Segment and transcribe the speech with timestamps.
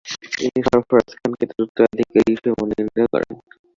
[0.33, 3.33] তিনি সরফরাজ খানকে তার উত্তারীকারী হিসেবে মনোনীত করেন।